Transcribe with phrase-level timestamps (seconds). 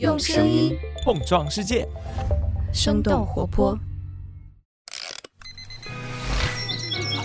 [0.00, 1.86] 用声音碰撞世界，
[2.72, 3.78] 生动活泼。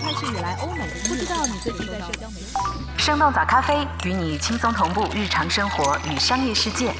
[0.00, 2.46] 开始以来，欧美不知道你最近在社交媒体。
[2.96, 6.92] 生动早咖啡与你轻松同步日常生活与商业世界。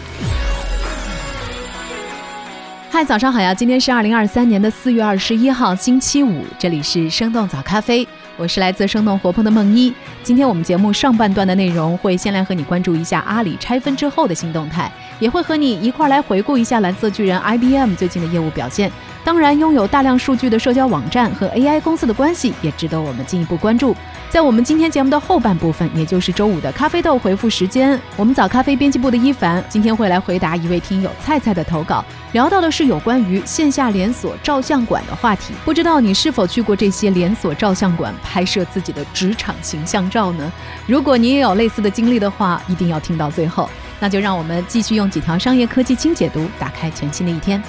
[2.90, 3.54] 嗨，早上好呀！
[3.54, 9.92] 今天是二零二三年的四月二十一号，星期五，这里是生动早咖啡，我是来自生动活泼的梦一。
[10.22, 18.90] 今天我们节目上半段的内容会先来和你关注一下阿里拆分之后的新动态，也会和你一块来回顾一下蓝色巨人 IBM 最近的业务表现。
[19.30, 23.94] 当然，拥有大量数据的社交网站和 AI 公司的关系也值得我们进一步关注。
[24.28, 35.54] 在我们今天节目的后半部分，也就是周五的咖啡豆回复时间，我们早咖啡编辑部的一凡今天会来回答一位听友菜菜的投稿，聊到的是有关于线下连锁照相馆的话题。
[35.64, 40.52] 不知道你是否去过这些连锁照相馆拍摄自己的职场形象照呢？
[40.88, 43.70] 如果你也有类似的经历的话，一定要听到最后。
[44.00, 47.62] 那就让我们继续用几条商业科技轻解读，打开全新的一天。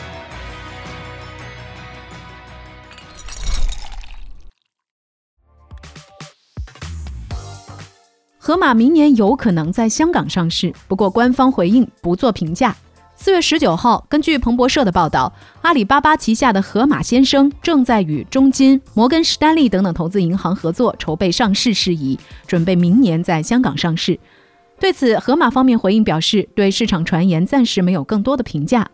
[8.52, 12.76] 盒马明年有可能在香港上市，不过官方回应不做评价。
[13.16, 24.20] 四月十九号，根据彭博社的报道，阿里巴巴旗下的盒马鲜生正在与中金、摩根士丹利等等投资银行合作，筹备上市事宜，准备明年在香港上市。
[24.78, 28.86] 对此，盒马方面回应表示，对市场传言暂时没有更多的评价。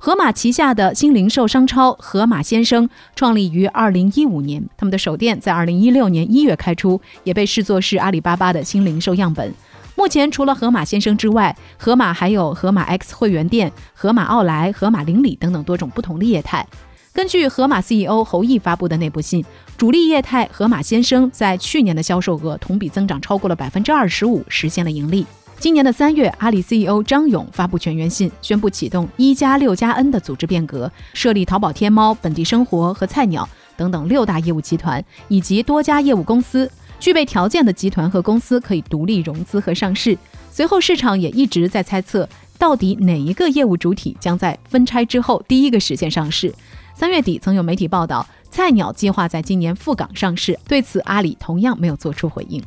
[0.00, 9.52] 盒马旗下的新零售商超盒马鲜生创立于二零一五年，他们的首店在二零一六年一月开出，也被视作是阿里巴巴的新零售样本。
[9.96, 16.64] 目前除了盒马鲜生之外，盒马还有盒马 X 会员店、盒马奥莱、盒马邻里等等多种不同的业态。
[17.12, 19.44] 根据盒马 CEO 侯毅发布的内部信，
[19.76, 25.26] 主力业态盒马鲜生在去年的销售额同比增长超过了百分之二十五，实现了盈利。
[25.60, 36.70] 今年的三月，阿里 CEO 张勇发布全员信，宣布启动一加六加 N 的组织变革，设立淘宝天猫、本地生活和菜鸟等等六大业务集团，以及多家业务公司。
[37.00, 40.16] 具备条件的集团和公司可以独立融资和上市。
[40.52, 46.54] 随后，市场也一直在猜测，到底哪一个业务主体将在分拆之后第一个实现上市。
[46.94, 50.56] 三月底，曾有媒体报道，菜鸟计划在今年赴港上市。
[50.68, 52.62] 对此，阿里同样没有做出回应。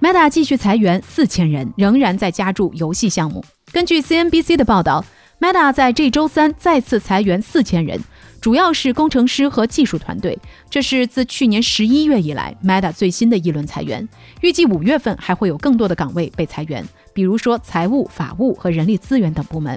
[0.00, 3.44] Meta 继续裁员四千人，仍然在加注游戏项目。
[3.72, 5.04] 根据 CNBC 的报道
[5.40, 8.00] ，Meta 在这周三再次裁员四千人，
[8.40, 10.38] 主要是工程师和技术团队。
[10.70, 14.08] 这是自去年十一月以来 Meta 最新的一轮裁员。
[14.40, 19.76] 预计五月份还会有更多的岗位被裁员，比如说财务、法务和人力资源等部门。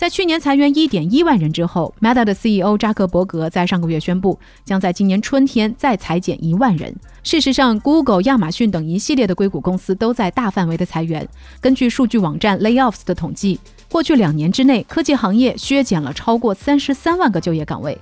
[0.00, 6.96] 在去年裁员一点一万人之后，Meta 的 CEO 扎克伯格在上个月宣布，将在今年春天再裁减一万人。
[7.22, 11.28] 事实上，Google、亚马逊等一系列的硅谷公司都在大范围的裁员。
[11.60, 13.60] 根据数据网站 Layoffs 的统计，
[13.90, 18.00] 过去两年之内，科技行业削减了超过三十三万个就业岗位。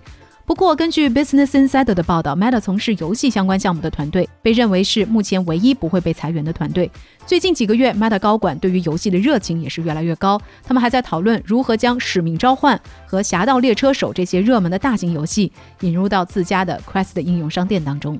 [0.49, 6.91] 不过，根据 Business Insider 的报道，Meta 从事游戏相关项目的团队被认为是目前唯一不会被裁员的团队。
[7.27, 18.19] 最近几个月，Meta 高管对于游戏的热情也是越来越高，他们还在讨论如何将《使命召唤》和《侠盗猎车手》这些热门的大型游戏引入到自家的 Quest 应用商店当中。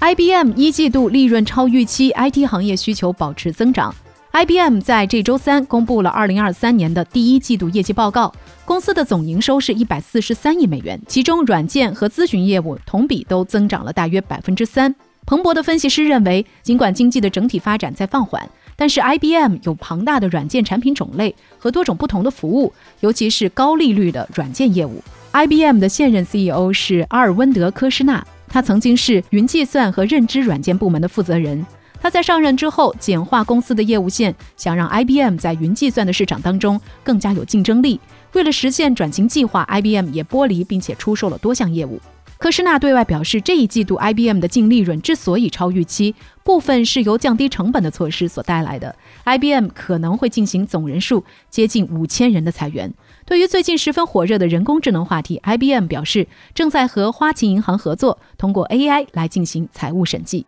[0.00, 3.94] IBM 一季度利润超预期，IT 行业需求保持增长。
[4.32, 8.32] IBM 在这周三公布了2023年的第一季度业绩报告，
[8.64, 14.94] 公司的总营收是一百四十三亿美元，其中软件和咨询业务同比都增长了大约百分之三。
[15.26, 25.02] 彭博的分析师认为，尽管经济的整体发展在放缓，但是 IBM 有庞大的软件产品种类和多种不同的服务，尤其是高利率的软件业务。
[25.32, 31.64] IBM 的现任 CEO 是阿尔温德·科施纳，他曾经是云计算和认知软件部门的负责人。
[32.02, 38.00] 他在上任之后简化公司的业务线，想让 IBM 在云计算的市场当中更加有竞争力。
[38.32, 42.00] 为了实现转型计划，IBM 也剥离并且出售了多项业务。
[42.38, 46.12] 科施纳对外表示，这一季度 IBM 的净利润之所以超预期，
[46.42, 48.96] 部分是由降低成本的措施所带来的。
[49.24, 52.92] IBM 可能会进行总人数接近五千人的裁员。
[53.24, 60.44] 对于最近十分火热的人工智能话题，IBM 表示正在和花旗银行合作，通过 AI 来进行财务审计。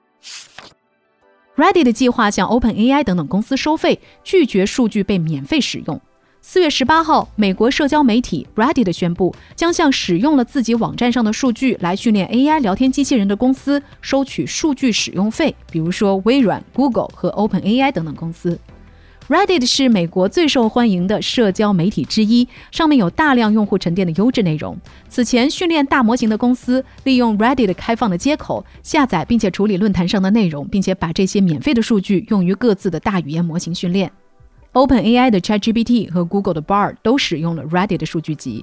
[1.57, 6.01] Ready 的计划向 OpenAI 等等公司收费，拒绝数据被免费使用。
[6.41, 18.59] 四月十八号，美国社交媒体 Ready 的宣布，将向使用了自己网站上的数据来训练 AI 聊天机器人的公司收取数据使用费，比如说微软、Google 和 OpenAI 等等公司。
[19.29, 24.77] Reddit 是美国最受欢迎的社交媒体之一，上面有大量用户沉淀的优质内容。
[25.09, 34.13] 此前，训练大模型的公司利用 Reddit 开放的接口下载并且处理论坛上的内容，并且把这些免费的数据用于各自的大语言模型训练。
[34.75, 38.63] OpenAI 的 ChatGPT 和 Google 的 Bard 都使用了 Reddit 数据集。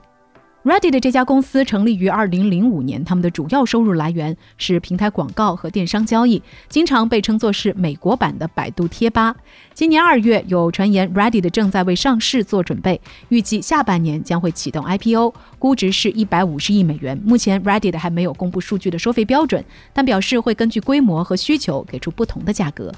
[0.64, 9.36] Reddit 这家公司成立于2005年，他们的主要收入来源是平台广告和电商交易，经常被称作是美国版的百度贴吧。
[9.74, 17.20] 今年二月，有传言 Reddit 正在为上市做准备，预计下半年将会启动 IPO，估值是一百五十亿美元。
[17.26, 22.94] 目前 Reddit 还没有公布数据的收费标准，但表示会根据规模和需求给出不同的价格。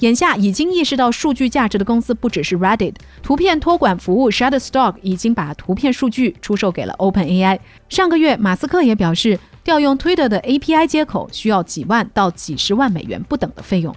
[0.00, 7.58] 眼下已经意识到数据价值的公司不只是 Reddit，图片托管服务 Shutterstock 已经把图片数据出售给了 OpenAI。
[7.88, 13.94] 上个月，马斯克也表示，调用 Twitter 的 API 接口需要几万到几十万美元不等的费用。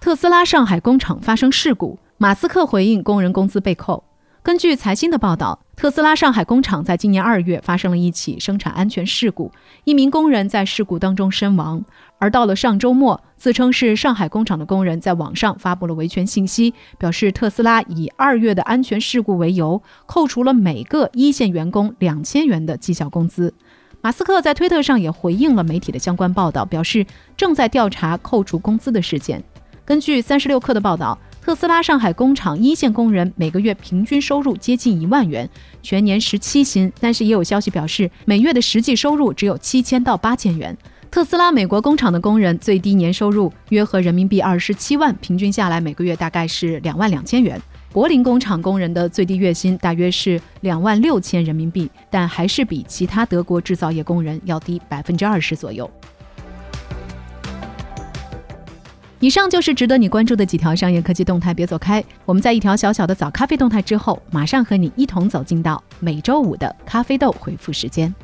[0.00, 4.02] 特斯拉上海工厂发生事故，马斯克回应工人工资被扣。
[4.42, 9.50] 根据财新的报道，特斯拉上海工厂在今年二月发生了一起生产安全事故，
[9.84, 11.82] 一名工人在事故当中身亡。
[12.18, 23.54] 而到了上周末，自称是上海工厂的工人在网上发布了维权信息，表示特斯拉以二月的安全事故为由，扣除了每个一线员工两千元的绩效工资。
[24.02, 27.06] 马斯克在推特上也回应了媒体的相关报道，表示
[27.38, 29.42] 正在调查扣除工资的事件。
[29.86, 31.18] 根据三十六氪的报道。
[31.42, 35.48] 特斯拉上海工厂一线工人每个月平均收入接近一万元，
[35.82, 36.92] 全年十七薪。
[37.00, 40.76] 但是也有消息表示，每月的实际收入只有七千到八千元。
[41.10, 47.60] 特斯拉美国工厂的工人最低年收入约合人民币二十七万，平均下来每个月大概是两万两千元。
[47.90, 55.90] 柏林工厂工人的最低月薪大约是两万六千人民币，但还是比其他德国制造业工人要低百分之二十左右。
[59.20, 62.02] 以上就是值得你关注的几条商业科技动态，别走开。
[62.24, 68.14] 我们在一条小小的早咖啡动态之后，马上和你一同走进到每周五的咖啡豆回复时间。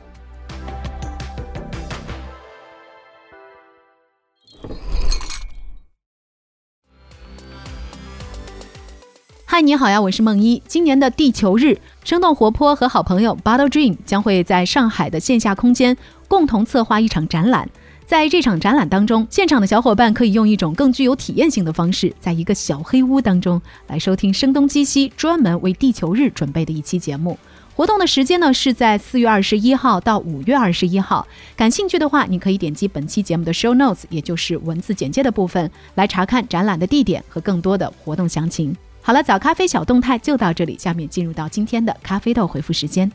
[9.45, 10.63] 嗨，你好呀，我是梦一。
[10.67, 15.95] 今年的地球日，生动活泼和好朋友 Bottle Dream 将会在上海的线下空间
[16.27, 17.69] 共同策划一场展览。
[18.07, 27.37] 在这场展览当中，现场的小伙伴可以用一种更具有体验性的方式，在一个小黑屋当中来收听声东击西专门为地球日准备的一期节目。
[27.75, 31.27] 活动的时间呢是在四月二十一号到五月二十一号。
[31.57, 38.75] 感兴趣的话，你可以点击本期节目的 show notes，也就是文字简介的部分，来查看展览的地点和更多的活动详情。
[39.03, 43.11] 好了，早咖啡小动态就到这里，下面进入到今天的咖啡豆回复时间。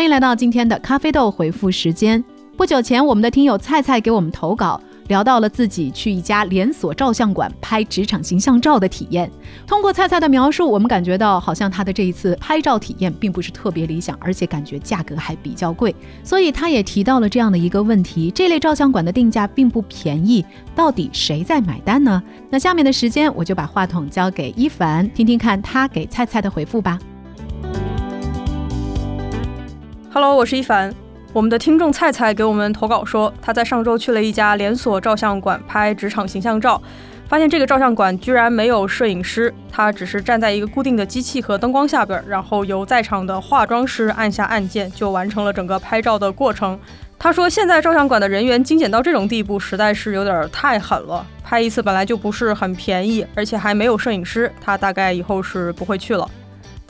[0.00, 2.24] 欢迎来到今天的咖啡豆回复时间。
[2.56, 9.30] 不久前，我们的听友菜菜给我们投稿，聊到了自己去一家连锁照相馆拍职场形象照的体验。
[9.66, 15.94] 通过菜菜的描述，我们感觉到好像他的这一次拍照体验并不是特别理想，而且感觉价格还比较贵。
[16.24, 20.42] 所以他也提到了这样的一个问题：这类照相馆的定价并不便宜，
[20.74, 22.22] 到底谁在买单呢？
[22.48, 26.98] 那下面的时间，我就把话筒交给一凡，听听看他给菜菜的回复吧。
[30.12, 30.92] Hello，我是一凡。
[31.32, 36.82] 我们的听众菜菜给我们投稿说，他在上周去了一家连锁照相馆拍职场形象照，
[37.28, 46.76] 发现这个照相馆居然没有摄影师，他只是站在一个固定的机器和灯光下边，然后由在场的化妆师按下按键就完成了整个拍照的过程。
[47.16, 51.24] 他说，现在照相馆的人员精简到这种地步，实在是有点太狠了。
[51.44, 56.28] 拍一次本来就不是很便宜，而且还没有摄影师，他大概以后是不会去了。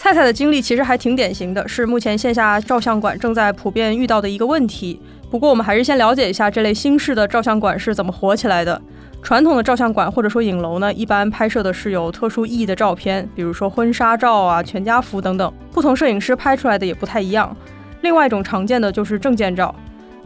[0.02, 4.98] 菜菜的经历其实还挺典型的，是目前线下照相馆正在普遍遇到的一个问题。
[5.30, 8.80] 不过我们还是先了解一下这类新式的照相馆是怎么火起来的。
[9.22, 17.54] 传统的照相馆或者说影楼呢，一般拍摄的是有特殊意义的照片，比如说婚纱照啊、全家福等等，不同摄影师拍出来的也不太一样。
[18.00, 19.74] 另外一种常见的就是证件照。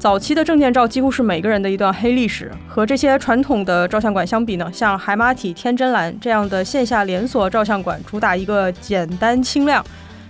[0.04, 2.52] 早期的证件照几乎是每个人的一段黑历史。
[2.68, 9.82] 和这些传统的照相馆相比呢，像海马体、天真蓝这样的线下连锁照相馆，主打一个简单清亮。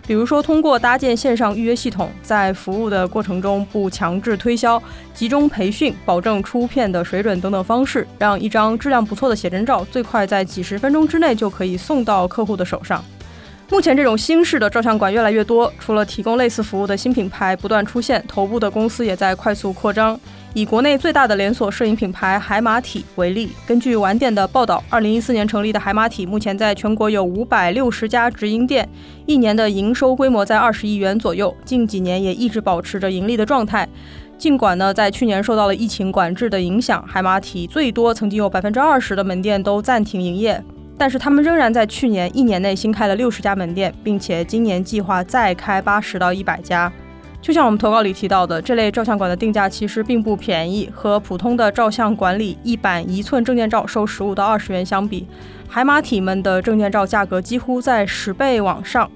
[0.06, 4.80] 比如说，通过搭建线上预约系统，在服务的过程中不强制推销，
[5.12, 13.04] 集中培训，保证出片的水准等等方式，让一张质量不错的写真照最快在几十分钟之内就可以送到客户的手上。
[13.70, 20.18] 目前这种新式的照相馆越来越多，除了提供类似服务的新品牌不断出现，头部的公司也在快速扩张。
[20.52, 28.88] 以国内最大的连锁摄影品牌海马体为例，根据晚点的报道，二零一四年成立的海马体目前在全国有五百六十家直营店，
[29.26, 33.88] 一年的营收规模在二十亿元左右，近几年也一直保持着盈利的状态。
[34.38, 40.62] 尽管呢，在去年受到了疫情管制的影响，海马体最多曾经有百分之二十的门店都暂停营业。
[40.96, 46.92] 但是他们仍然在去年一年内新开了六十家门店，并且今年计划再开八十到一百家。
[47.42, 55.26] 就像我们投稿里提到的，这类照相馆的定价其实并不便宜，和普通的照相馆里一版一寸证件照收十五到二十元相比，
[55.68, 59.10] 海马体们的证件照价格几乎在十倍往上。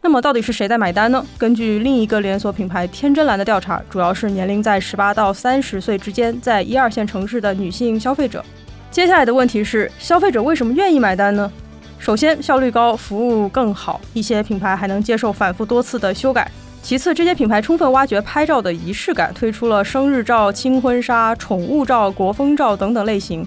[0.00, 1.24] 那么到底是谁在买单呢？
[1.36, 8.44] 根据另一个连锁品牌天真蓝的调查，主要是年龄在十八到三十岁之间，在一二线城市的女性消费者。
[8.90, 11.50] 接下来的问题是，消费者为什么愿意买单呢？
[11.98, 16.50] 首先，效率高，服务更好，一些品牌还能接受反复多次的修改。
[16.82, 23.46] 其次，这些品牌充分挖掘拍照的仪式感，推出了生日照、轻婚纱、宠物照、国风照等等类型。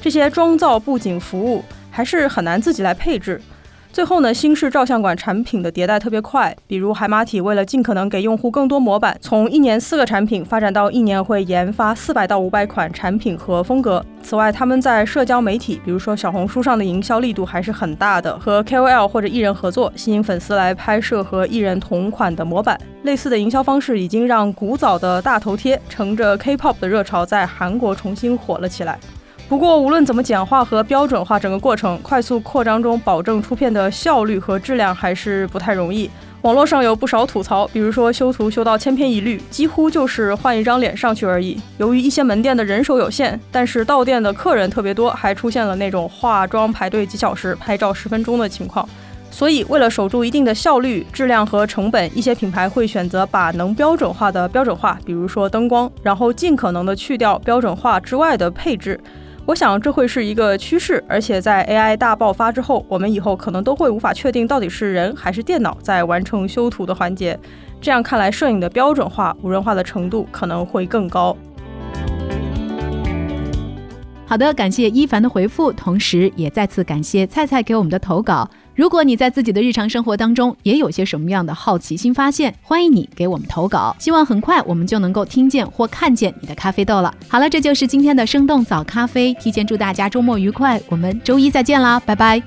[0.00, 3.40] 这些妆造、布景、服务还是很难自己来配置。
[3.94, 14.04] 最后呢，新式照相馆产品的迭代特别快，比如海马体为了尽可能给用户更多模板，从一年四个产品发展到一年会研发四百到五百款产品和风格。
[14.20, 22.76] 此外，他们在社交媒体，比如说小红书上的营销力度还是很大的，和 KOL 或者艺人合作，吸引粉丝来拍摄和艺人同款的模板。
[23.04, 28.98] 类似的营销方式已经让古早的大头贴乘着 K-pop 的热潮在韩国重新火了起来。
[29.46, 36.10] 不过，无论怎么简化和标准化整个过程，快速扩张中保证出片的效率和质量还是不太容易。
[36.40, 41.58] 网络上有不少吐槽，比如说修图修到千篇一律，几乎就是换一张脸上去而已。
[41.78, 48.86] 由于一些门店的人手有限，但是到店的客人特别多，还出现了那种化妆排队几小时、拍照十分钟的情况。
[49.30, 58.98] 所以，为了守住一定的效率、质量和成本，一些品牌会选择把能标准化的标准化，比如说灯光，然后尽可能的去掉标准化之外的配置。
[59.46, 67.38] 我想这会是一个趋势，而且在 AI 大爆发之后，我们以后可能都会无法确定到底是人还是电脑在完成修图的环节。
[67.78, 71.36] 这样看来，摄影的标准化、无人化的程度可能会更高。
[74.26, 78.48] 好的，感谢一凡的回复，同时也再次感谢菜菜给我们的投稿。
[78.74, 83.94] 如果你在自己的日常生活当中也有些什么样的好奇心发现，欢迎你给我们投稿。
[84.00, 87.14] 希望很快我们就能够听见或看见你的咖啡豆了。
[87.28, 92.42] 好了，这就是今天的生动早咖啡，提前祝大家周末愉快，我们周一再见啦，拜拜。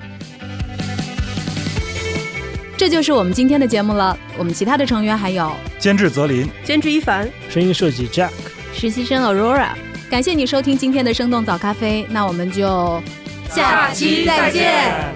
[2.76, 4.16] 这就是我们今天的节目了。
[4.36, 8.30] 我们其他的成员还有监制泽林，监制一凡，声音设计 Jack，
[8.74, 9.87] 实习生 Aurora。
[10.10, 13.02] 感谢你收听今天的生动早咖啡，那我们就
[13.50, 15.14] 下期再见。